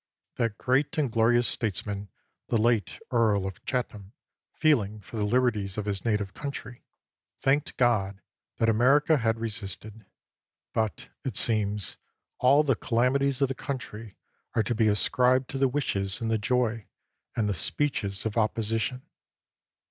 That 0.37 0.57
great 0.57 0.97
and 0.97 1.11
glorious 1.11 1.47
statesman, 1.47 2.09
the 2.47 2.57
late 2.57 2.97
Earl 3.11 3.45
of 3.45 3.63
Chathan^, 3.65 4.13
feeling 4.51 4.99
for 4.99 5.15
the 5.15 5.23
liberties 5.23 5.77
of 5.77 5.85
his 5.85 6.03
native 6.03 6.33
country, 6.33 6.83
thanked 7.39 7.77
God 7.77 8.19
that 8.57 8.67
America 8.67 9.17
had 9.17 9.37
resisted. 9.39 10.03
But, 10.73 11.09
it 11.23 11.35
seems, 11.35 11.97
"all 12.39 12.63
the 12.63 12.73
calamities 12.75 13.43
of 13.43 13.47
the 13.47 13.53
country 13.53 14.17
are 14.55 14.63
to 14.63 14.73
be 14.73 14.87
ascribed 14.87 15.51
to 15.51 15.59
the 15.59 15.67
wishes, 15.67 16.19
and 16.19 16.31
the 16.31 16.39
joy, 16.39 16.87
and 17.35 17.47
the 17.47 17.53
speeches 17.53 18.25
of 18.25 18.39
Opposition." 18.39 19.03